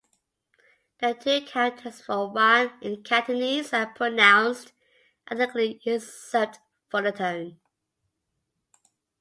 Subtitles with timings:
[0.99, 4.73] The two characters for "Wan" in Cantonese are pronounced
[5.31, 6.57] identically except
[6.89, 7.59] for the tone.